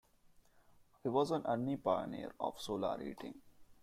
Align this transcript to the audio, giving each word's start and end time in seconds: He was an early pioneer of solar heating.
He 1.03 1.09
was 1.09 1.29
an 1.29 1.43
early 1.45 1.77
pioneer 1.77 2.33
of 2.39 2.59
solar 2.59 2.99
heating. 2.99 3.39